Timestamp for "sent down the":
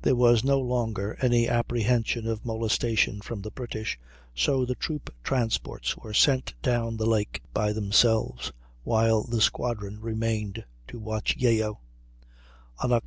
6.14-7.06